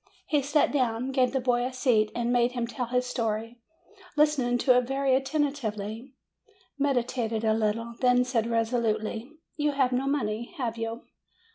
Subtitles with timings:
[0.25, 3.59] He sat down, gave the boy a seat, and made him tell his story,
[4.17, 6.15] listening to it very attentively,
[6.79, 11.03] meditated a little, then said resolutely, "You have no money, have you